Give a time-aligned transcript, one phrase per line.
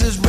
[0.00, 0.27] Is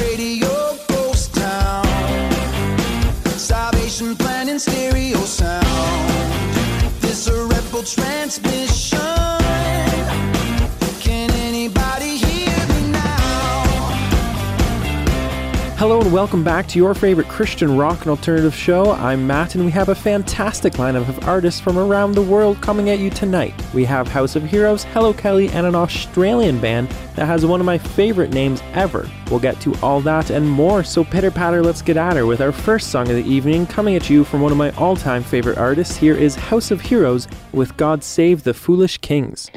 [15.80, 18.92] Hello and welcome back to your favorite Christian rock and alternative show.
[18.92, 22.90] I'm Matt and we have a fantastic lineup of artists from around the world coming
[22.90, 23.54] at you tonight.
[23.74, 27.66] We have House of Heroes, Hello Kelly, and an Australian band that has one of
[27.66, 29.10] my favorite names ever.
[29.32, 32.42] We'll get to all that and more, so pitter patter, let's get at her with
[32.42, 35.24] our first song of the evening coming at you from one of my all time
[35.24, 35.96] favorite artists.
[35.96, 39.50] Here is House of Heroes with God Save the Foolish Kings.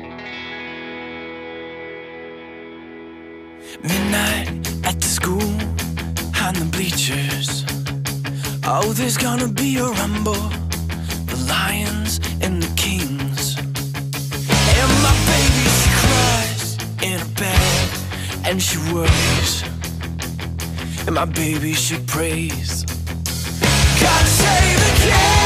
[3.83, 5.62] Midnight at the school,
[8.65, 10.49] Oh, there's gonna be a rumble.
[11.27, 13.59] The lions and the kings.
[13.59, 17.89] And my baby, she cries in her bed,
[18.47, 19.65] and she worries.
[21.07, 22.85] And my baby, she prays.
[24.01, 25.42] God save the kings!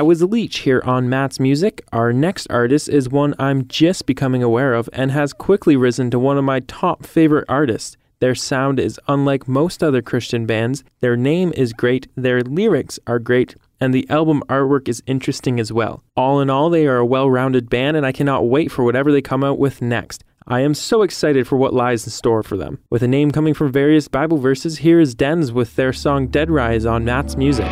[0.00, 1.84] That was Leech here on Matt's Music.
[1.92, 6.18] Our next artist is one I'm just becoming aware of and has quickly risen to
[6.18, 7.98] one of my top favorite artists.
[8.18, 13.18] Their sound is unlike most other Christian bands, their name is great, their lyrics are
[13.18, 16.02] great, and the album artwork is interesting as well.
[16.16, 19.12] All in all, they are a well rounded band, and I cannot wait for whatever
[19.12, 20.24] they come out with next.
[20.46, 22.78] I am so excited for what lies in store for them.
[22.88, 26.50] With a name coming from various Bible verses, here is Dens with their song Dead
[26.50, 27.70] Rise on Matt's Music.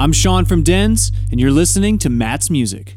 [0.00, 2.96] I'm Sean from Dens, and you're listening to Matt's Music.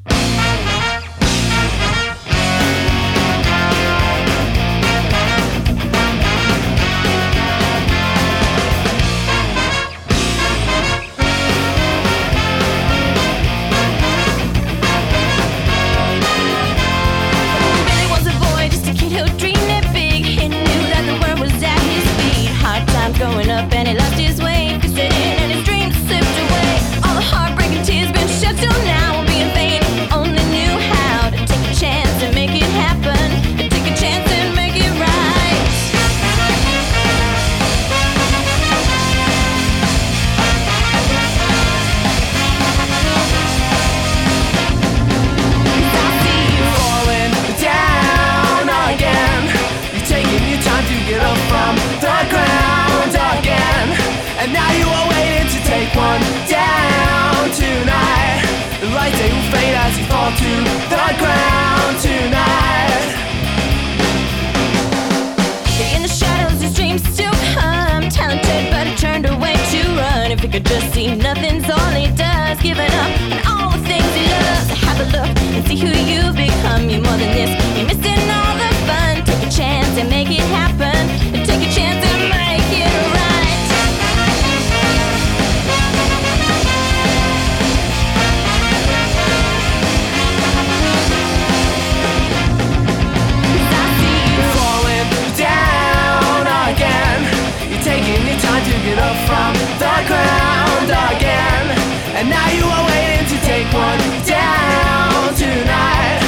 [102.23, 106.21] And now you are waiting to take one down tonight.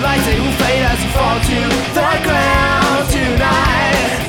[0.00, 1.58] Lights they will fade as you fall to
[1.98, 4.20] the ground tonight.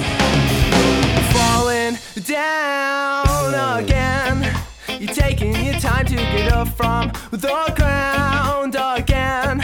[1.31, 4.51] Falling down again.
[4.99, 9.61] You're taking your time to get up from the ground again.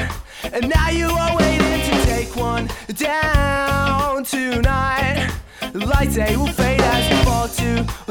[0.53, 5.33] And now you are waiting to take one down tonight.
[5.73, 8.06] Lights they will fade as you fall to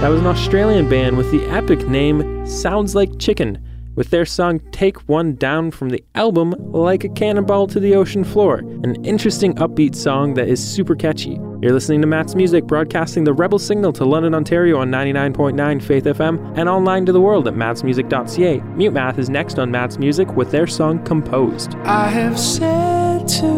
[0.00, 3.62] That was an Australian band with the epic name Sounds Like Chicken,
[3.96, 8.24] with their song Take One Down from the album Like a Cannonball to the Ocean
[8.24, 11.38] Floor, an interesting upbeat song that is super catchy.
[11.60, 16.04] You're listening to Matt's Music, broadcasting the Rebel Signal to London, Ontario on 99.9 Faith
[16.04, 18.60] FM and online to the world at mattsmusic.ca.
[18.60, 21.74] Mutemath is next on Matt's Music with their song Composed.
[21.84, 23.52] I have said to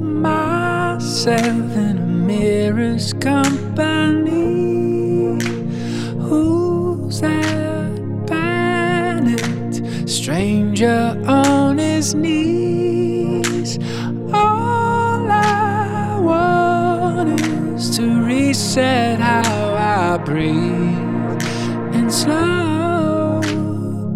[0.00, 1.36] myself
[1.76, 4.93] in a mirror's company,
[6.28, 10.08] Who's that planet?
[10.08, 13.78] Stranger on his knees.
[14.32, 21.42] All I want is to reset how I breathe
[21.94, 23.42] and slow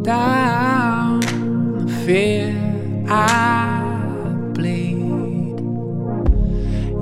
[0.03, 2.55] down the fear
[3.09, 5.61] I bleed.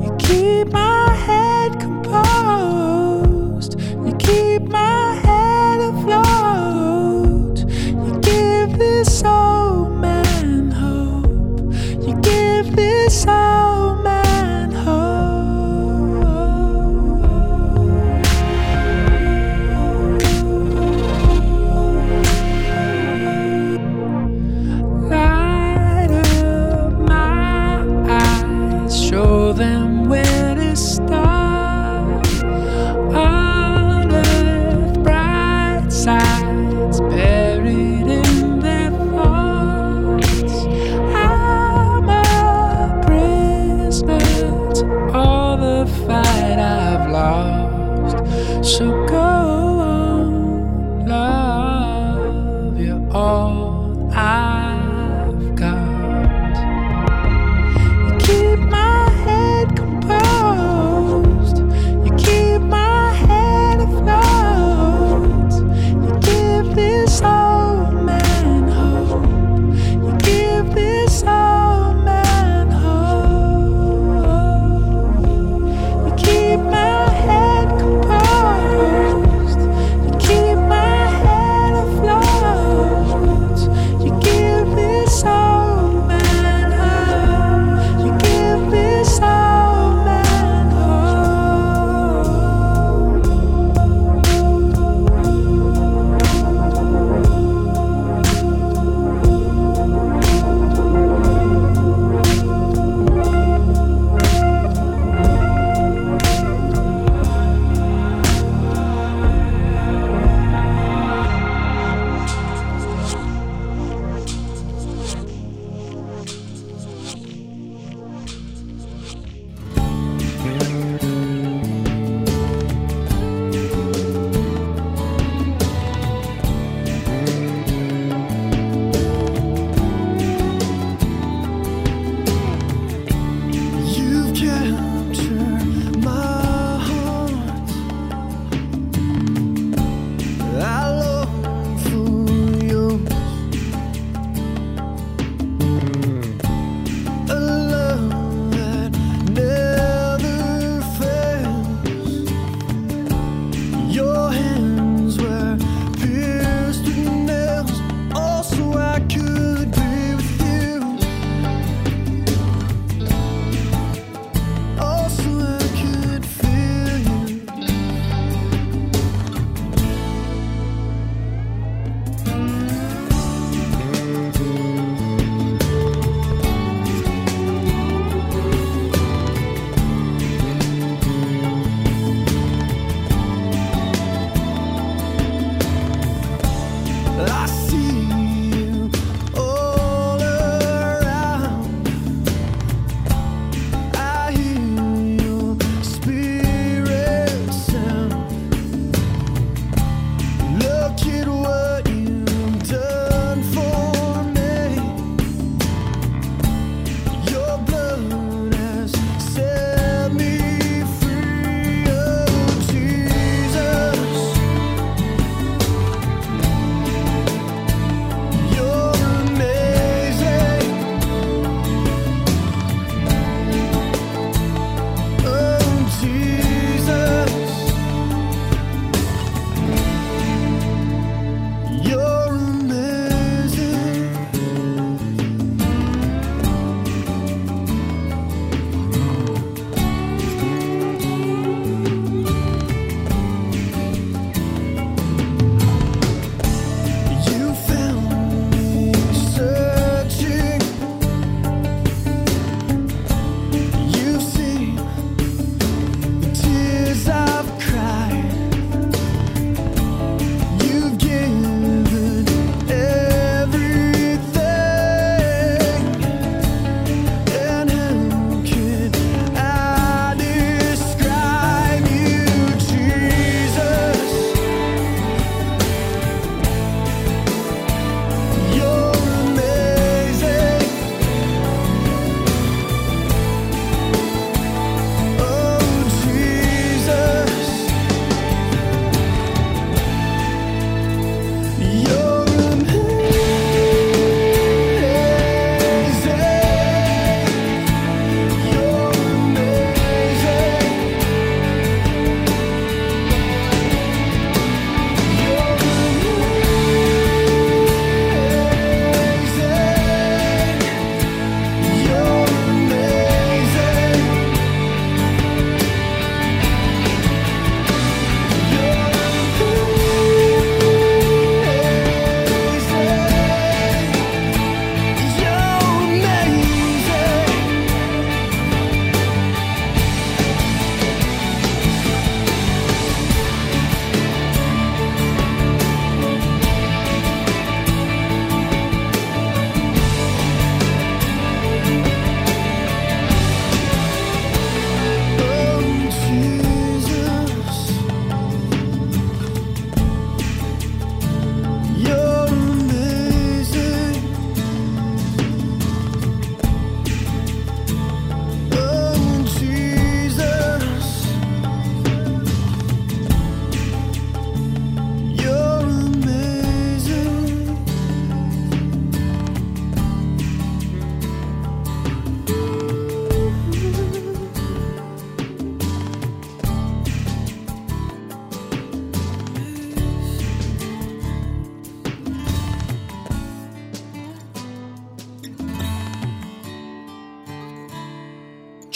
[0.02, 2.65] You keep my head composed.
[4.26, 7.58] Keep my head afloat.
[8.04, 11.72] You give this old man hope.
[12.06, 13.85] You give this old
[53.16, 53.85] all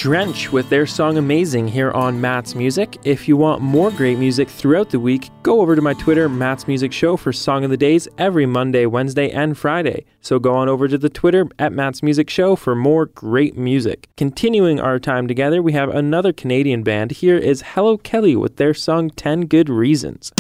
[0.01, 2.97] Drench with their song Amazing here on Matt's Music.
[3.05, 6.67] If you want more great music throughout the week, go over to my Twitter, Matt's
[6.67, 10.07] Music Show, for Song of the Days every Monday, Wednesday, and Friday.
[10.23, 14.09] So go on over to the Twitter at Matt's Music Show for more great music.
[14.17, 17.11] Continuing our time together, we have another Canadian band.
[17.11, 20.33] Here is Hello Kelly with their song 10 Good Reasons.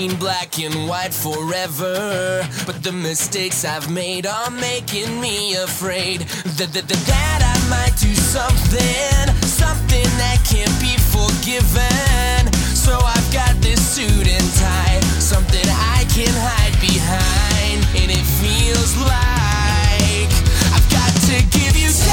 [0.00, 2.40] seen black and white forever.
[2.64, 6.20] But the mistakes I've made are making me afraid
[6.56, 12.48] that, that, that, I might do something, something that can't be forgiven.
[12.72, 17.84] So I've got this suit and tie, something I can hide behind.
[18.00, 20.32] And it feels like
[20.72, 22.08] I've got to give you 10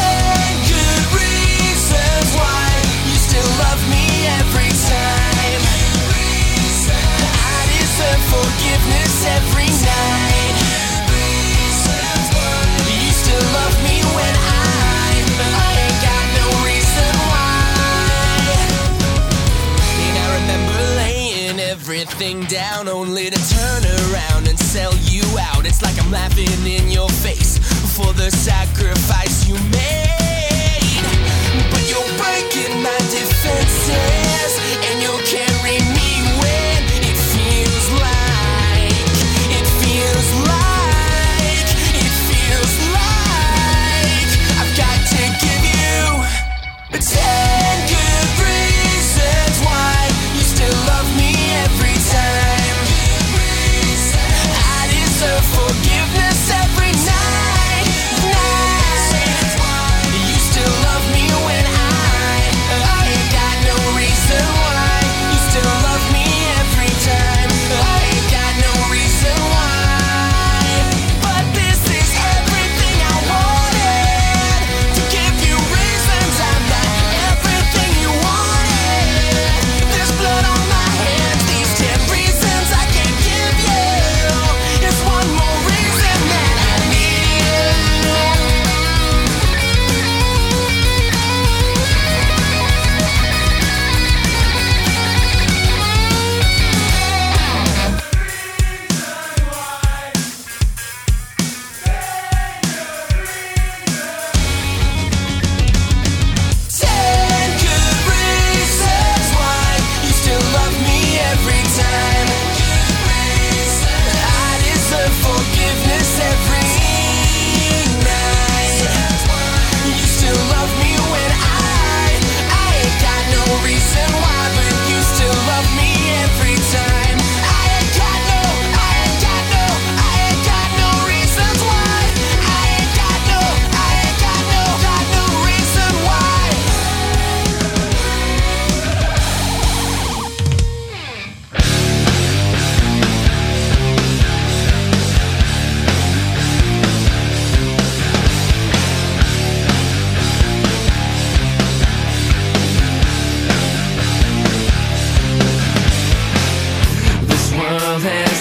[0.76, 2.68] good reasons why
[3.08, 3.87] you still love me.
[8.32, 10.56] forgiveness every night.
[12.88, 18.58] You still love me when I, I ain't got no reason why.
[20.06, 25.66] And I remember laying everything down only to turn around and sell you out.
[25.66, 27.60] It's like I'm laughing in your face
[27.96, 31.02] for the sacrifice you made.
[31.72, 34.57] But you're breaking my defenses.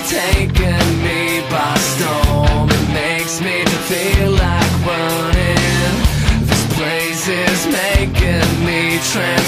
[0.07, 2.71] taking me by storm.
[2.71, 5.95] It makes me feel like running.
[6.47, 9.46] This place is making me trans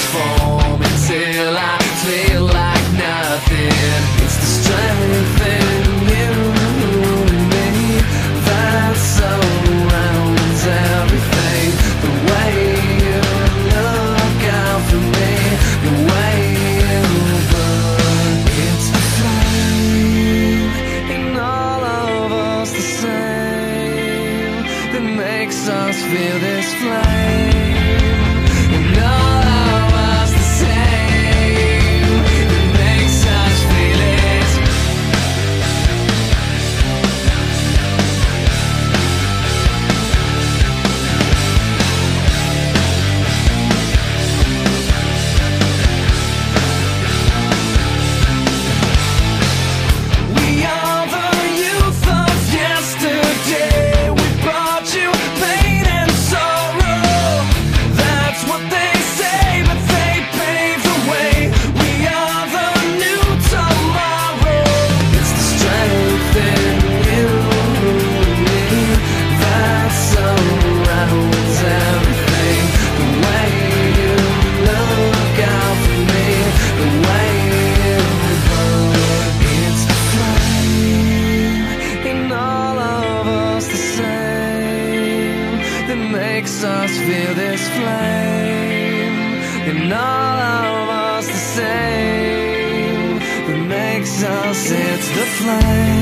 [95.38, 95.97] flame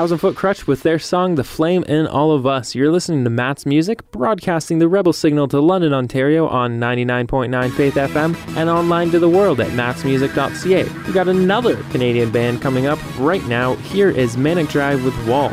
[0.00, 2.74] Thousand Foot Krutch with their song The Flame in All of Us.
[2.74, 7.96] You're listening to Matt's Music, broadcasting the Rebel Signal to London, Ontario on 99.9 Faith
[7.96, 10.84] FM and online to the world at mattsmusic.ca.
[11.06, 13.74] We got another Canadian band coming up right now.
[13.74, 15.52] Here is Manic Drive with Walls.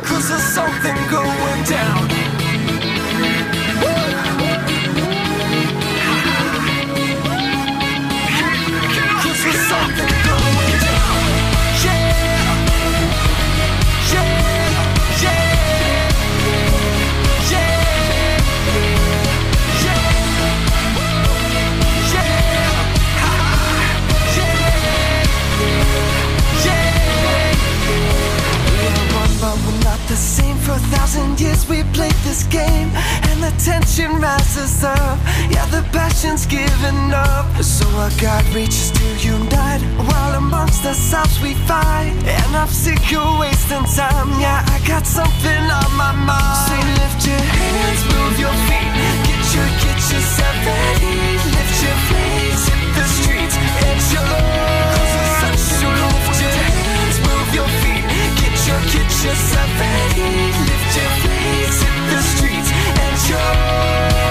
[34.58, 35.18] Rises up.
[35.50, 37.46] Yeah, the passion's giving up.
[37.62, 42.14] So our God reaches to unite, while amongst ourselves we fight.
[42.26, 44.28] And I'm sick of wasting time.
[44.40, 46.68] Yeah, I got something on my mind.
[46.68, 48.90] So lift your hands, move your feet,
[49.26, 51.14] get your get yourself ready.
[51.54, 54.58] Lift your flames, hit the streets, and your
[55.58, 58.04] so lift your hands, move your feet,
[58.40, 60.30] get your get yourself ready.
[60.68, 62.70] Lift your flames, hit the streets,
[63.04, 64.27] and your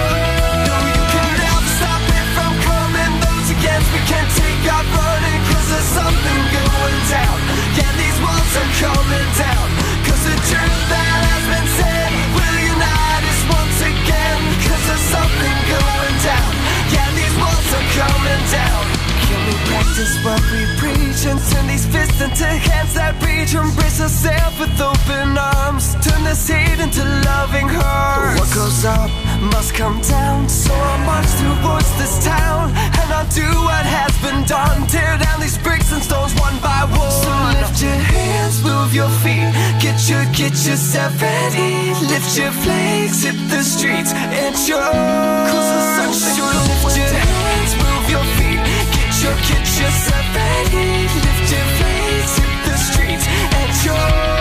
[3.92, 7.36] we can't take our running, cause there's something going down.
[7.78, 9.66] Yeah, these walls are coming down.
[10.04, 14.40] Cause the truth that has been said will unite us once again.
[14.66, 16.50] Cause there's something going down.
[16.92, 18.82] Yeah, these walls are coming down.
[19.24, 23.54] Can we practice what we preach and turn these fists into hands that reach?
[23.56, 25.96] Embrace ourselves with open arms.
[26.04, 28.40] Turn this hate into loving hearts.
[28.40, 30.48] What goes up must come down.
[30.48, 34.86] So I'll march towards this town and I'll do what has been done.
[34.86, 37.10] Tear down these bricks and stones one by one.
[37.10, 41.94] So lift your hands, move your feet, get your get yourself ready.
[42.06, 44.54] Lift your flags, hit the streets, and.
[44.54, 46.12] Cause the.
[46.12, 48.60] So lift your hands, move your feet,
[48.96, 51.06] get your get yourself ready.
[51.24, 54.37] Lift your flags, hit the streets, and show.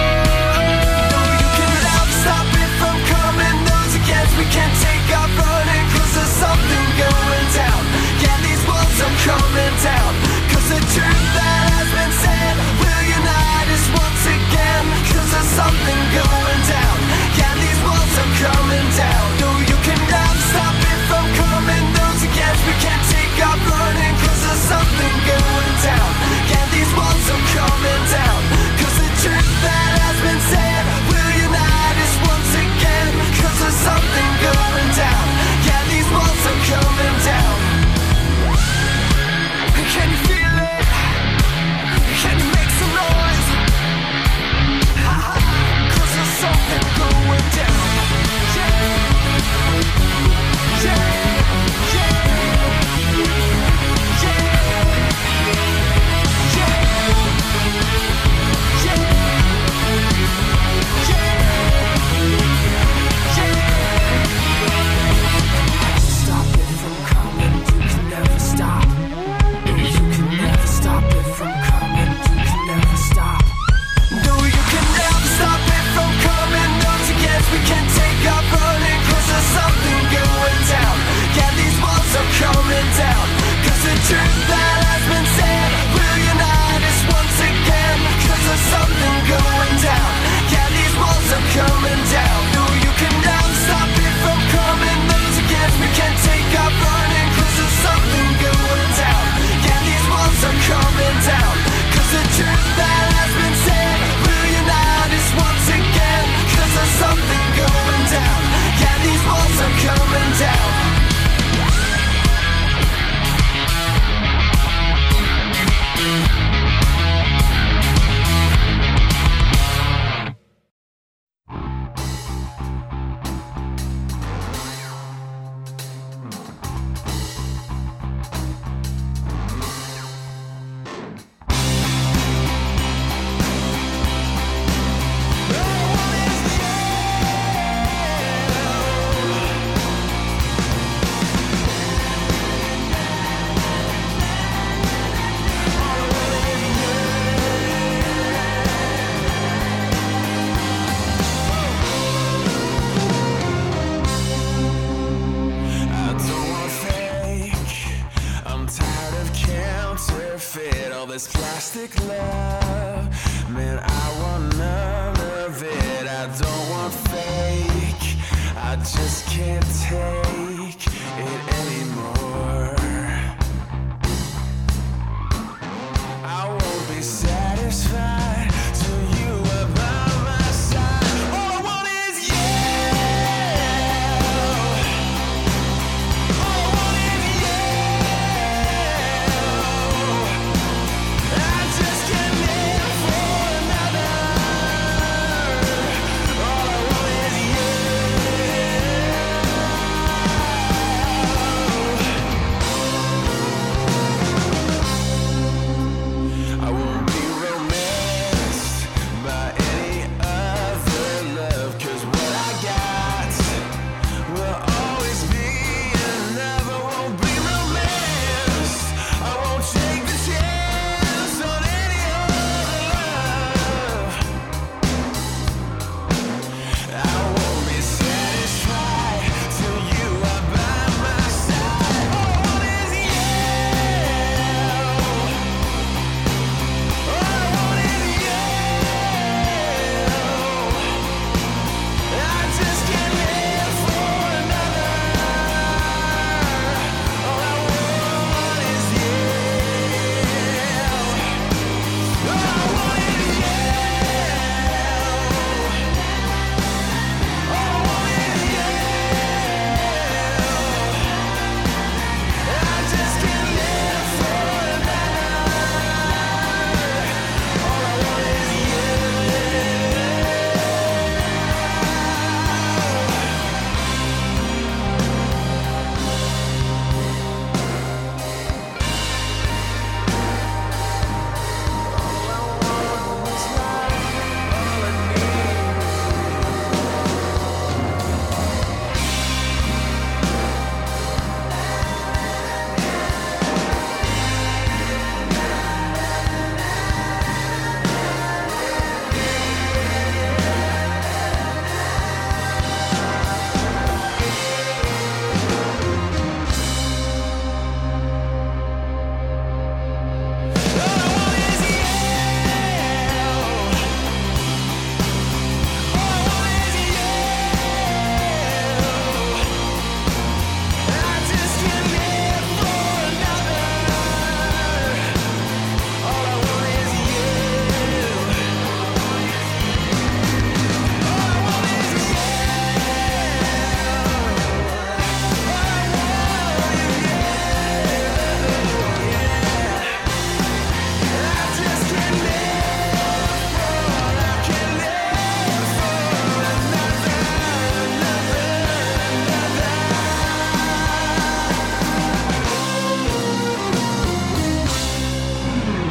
[4.52, 5.86] Can't take off running.
[5.96, 7.82] Cause there's something going down.
[8.22, 10.37] Yeah, these walls are coming down.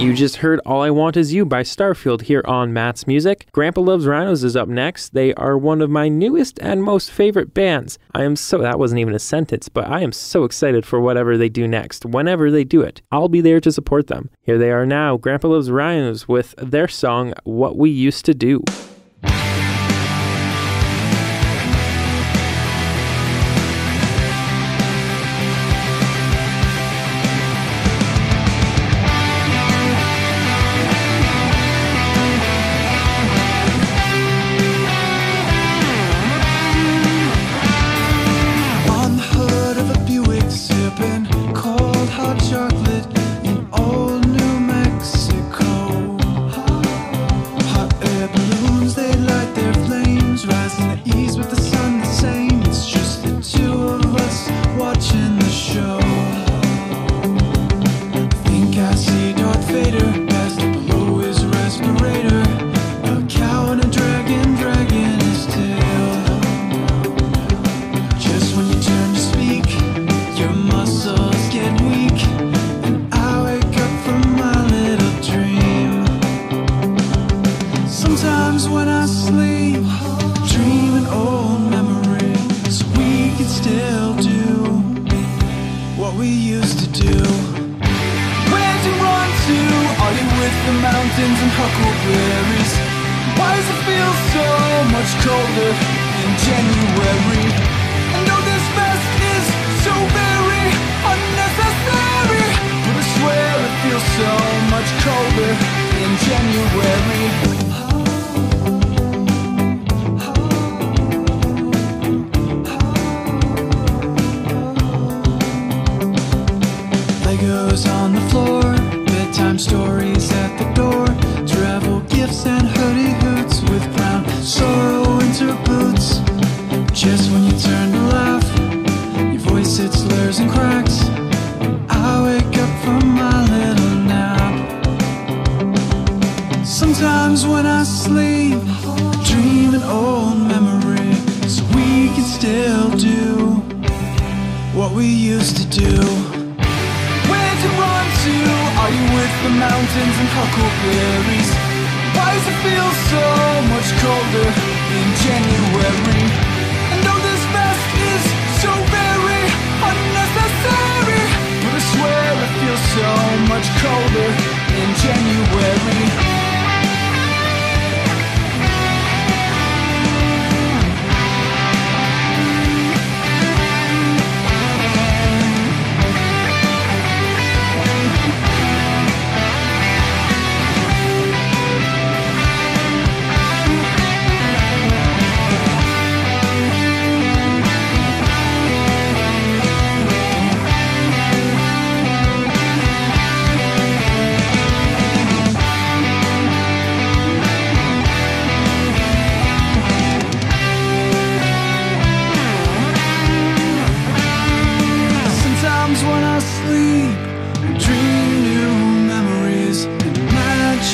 [0.07, 3.49] You just heard All I Want Is You by Starfield here on Matt's Music.
[3.51, 5.15] Grandpa Loves Rhinos is up next.
[5.15, 7.99] They are one of my newest and most favorite bands.
[8.15, 11.37] I am so, that wasn't even a sentence, but I am so excited for whatever
[11.37, 13.03] they do next, whenever they do it.
[13.11, 14.31] I'll be there to support them.
[14.43, 18.63] Here they are now, Grandpa Loves Rhinos with their song, What We Used to Do.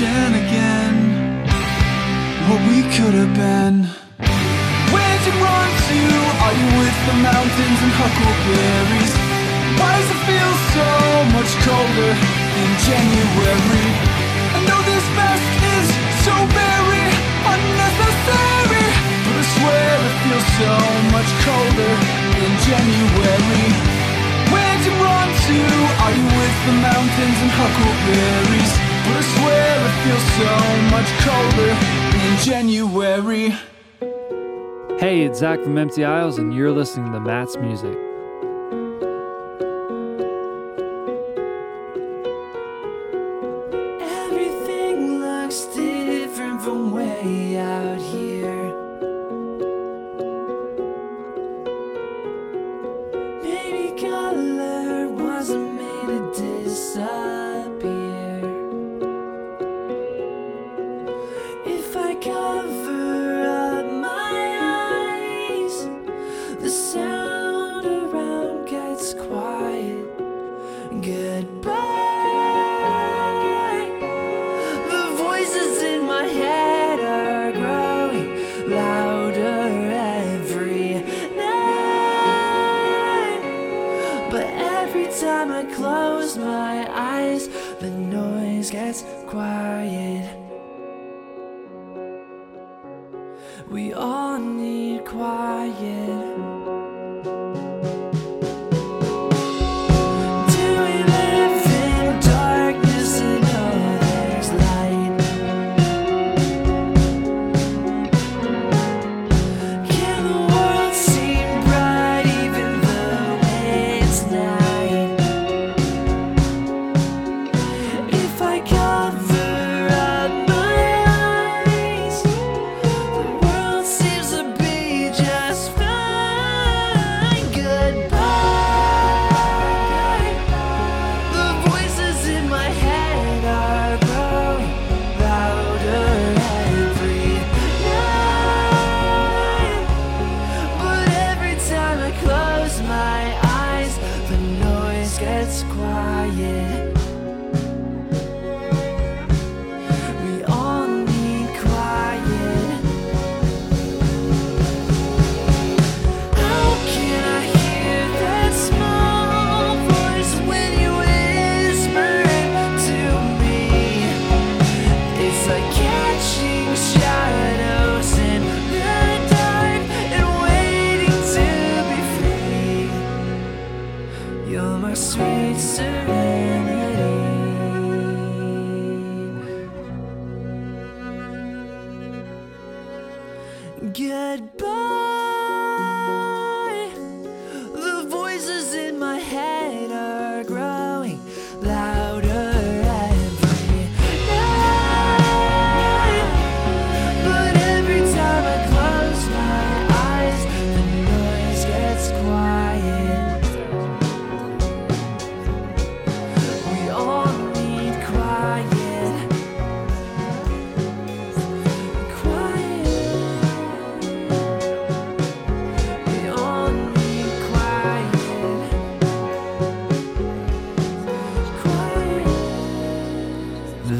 [0.02, 0.94] vision again
[2.50, 3.86] What we could have been
[4.90, 6.00] Where'd you run to?
[6.42, 9.12] Are you with the mountains and huckleberries?
[9.78, 10.90] Why does it feel so
[11.36, 12.12] much colder
[12.62, 13.88] in January?
[14.56, 15.88] I know this mask is
[16.26, 17.06] so very
[17.54, 18.86] unnecessary
[19.22, 20.74] But I swear it feels so
[21.14, 21.94] much colder
[22.42, 23.66] in January
[24.50, 25.58] Where'd you run to?
[26.04, 28.91] Are you with the mountains and huckleberries?
[29.04, 30.52] But I swear it feels so
[30.94, 31.72] much colder
[32.26, 33.46] in January.
[34.98, 37.98] Hey, it's Zach from Empty Isles, and you're listening to Matt's Music.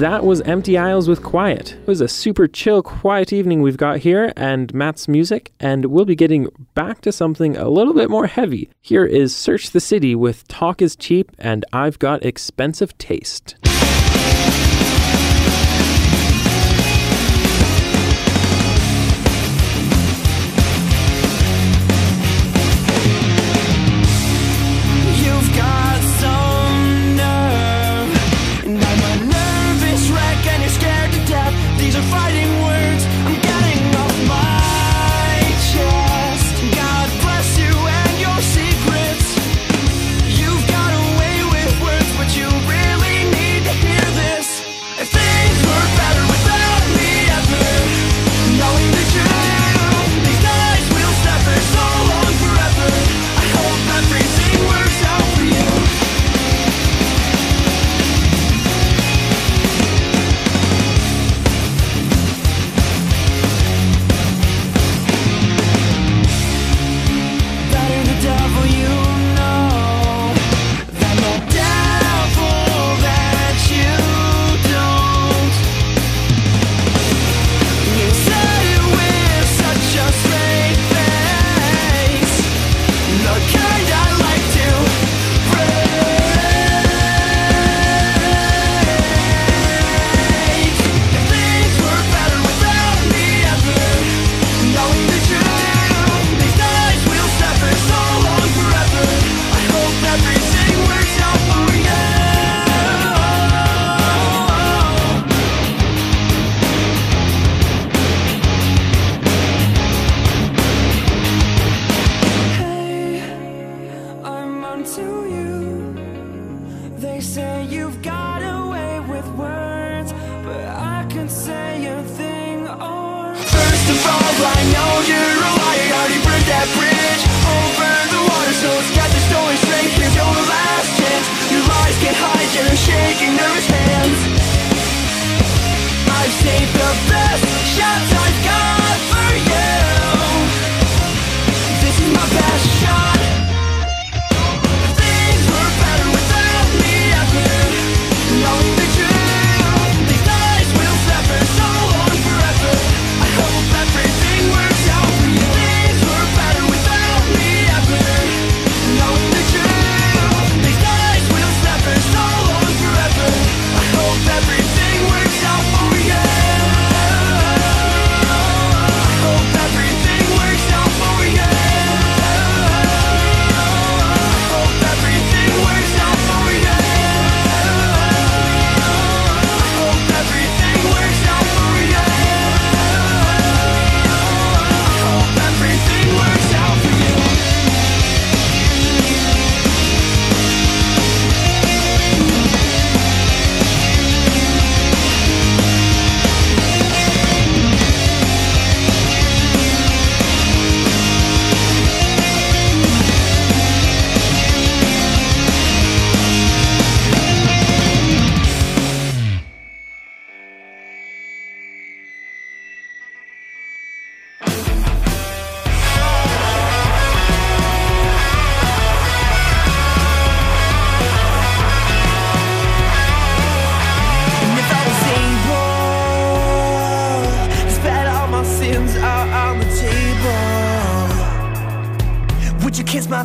[0.03, 1.75] that was Empty Isles with Quiet.
[1.75, 6.05] It was a super chill, quiet evening we've got here, and Matt's music, and we'll
[6.05, 8.69] be getting back to something a little bit more heavy.
[8.81, 13.55] Here is Search the City with Talk is Cheap and I've Got Expensive Taste.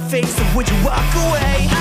[0.08, 1.77] face of which you walk away.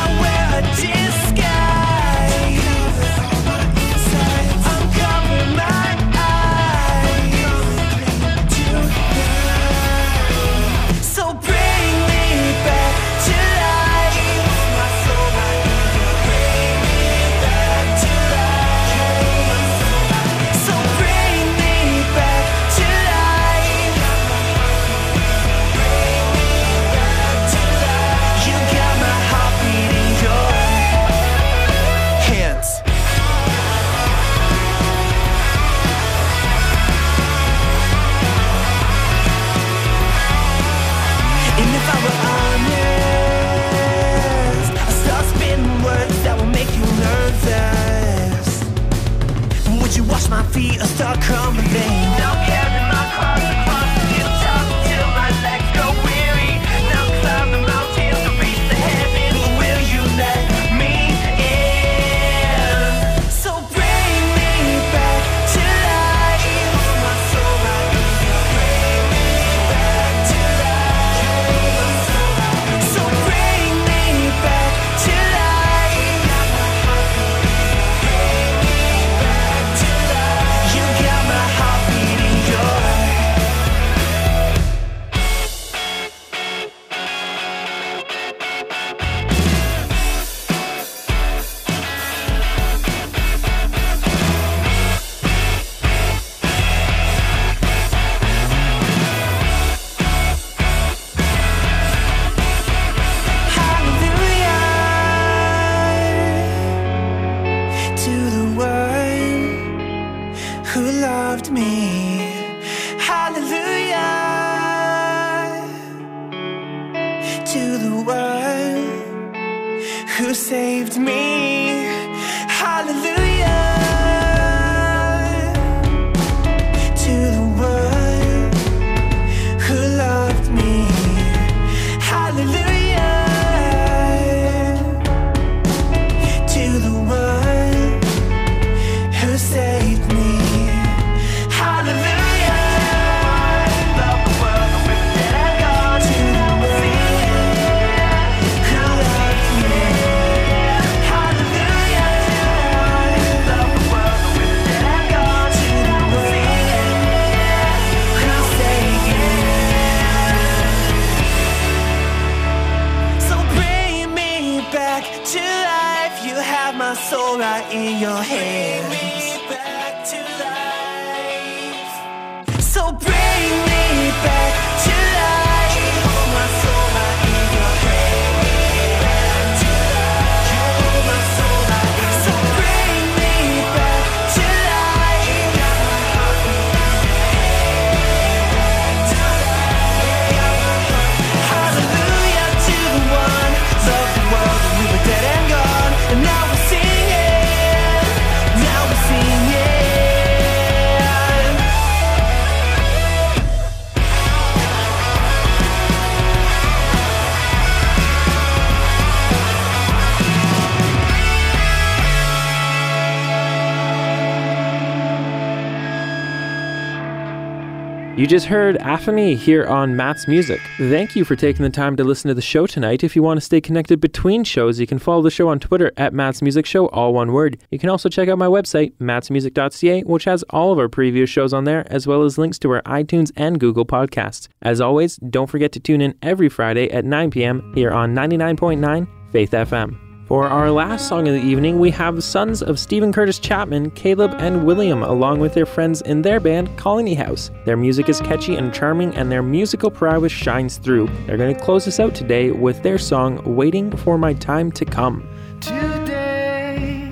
[218.17, 220.62] You just heard Aphany here on Matt's Music.
[220.79, 223.05] Thank you for taking the time to listen to the show tonight.
[223.05, 225.93] If you want to stay connected between shows, you can follow the show on Twitter
[225.99, 227.59] at Matt's Music Show, all one word.
[227.71, 231.53] You can also check out my website, mattsmusic.ca, which has all of our previous shows
[231.53, 234.49] on there, as well as links to our iTunes and Google podcasts.
[234.62, 237.71] As always, don't forget to tune in every Friday at 9 p.m.
[237.75, 240.06] here on 99.9 Faith FM.
[240.27, 244.35] For our last song of the evening, we have sons of Steven Curtis Chapman, Caleb,
[244.39, 247.53] and William, along with their friends in their band, Colony House.
[247.64, 251.09] Their music is catchy and charming, and their musical prowess shines through.
[251.27, 254.85] They're going to close us out today with their song, Waiting for My Time to
[254.85, 255.29] Come.
[255.61, 257.09] Today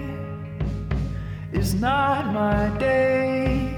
[1.53, 3.71] is not my day.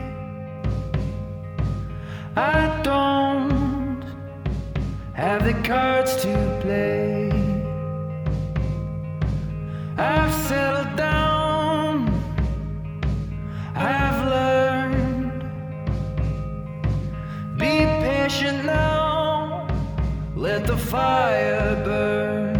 [2.36, 4.02] I don't
[5.12, 7.15] have the cards to play.
[9.98, 12.08] I've settled down.
[13.74, 15.42] I've learned.
[17.56, 19.66] Be patient now.
[20.34, 22.56] Let the fire burn.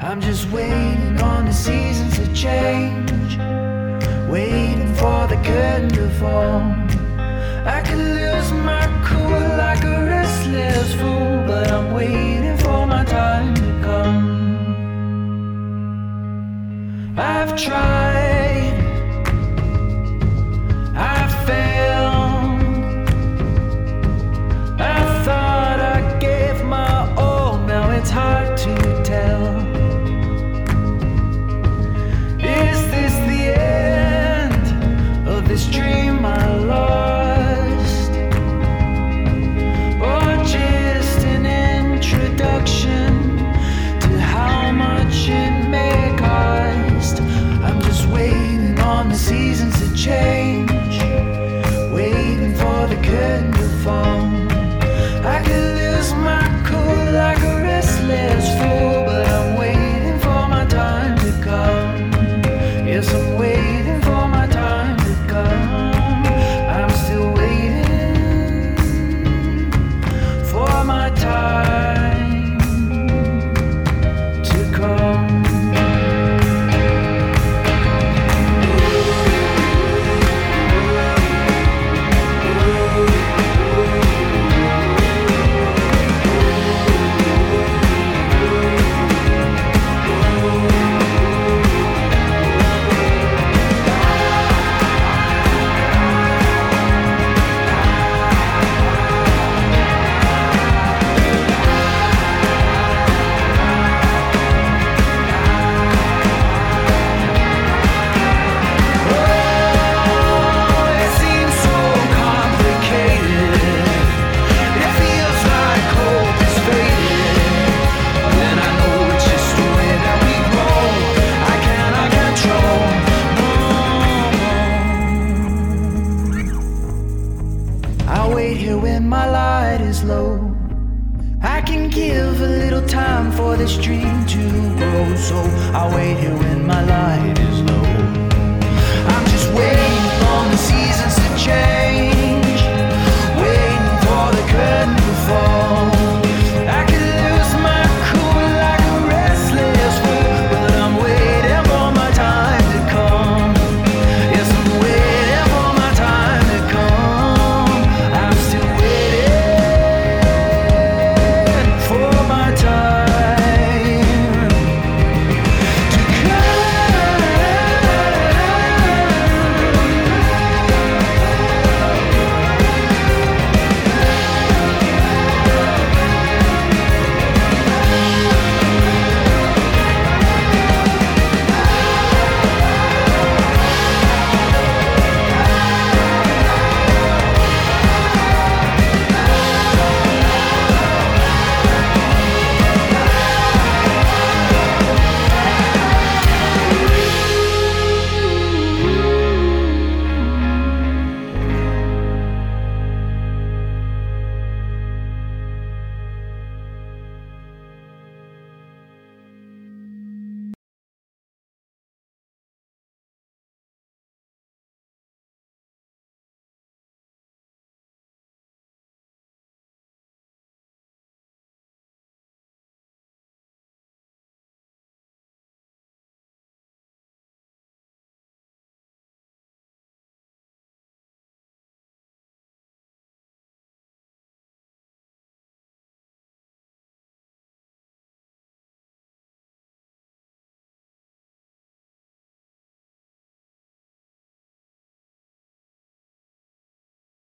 [0.00, 3.36] I'm just waiting on the seasons to change,
[4.30, 6.62] waiting for the curtain to fall.
[7.66, 13.57] I could lose my cool like a restless fool, but I'm waiting for my time
[17.20, 18.67] I've tried,